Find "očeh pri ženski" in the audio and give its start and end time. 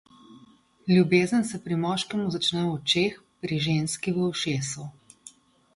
2.79-4.17